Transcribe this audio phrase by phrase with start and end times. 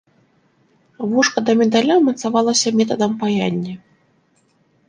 [1.11, 3.75] Вушка да медаля мацавалася метадам паяння.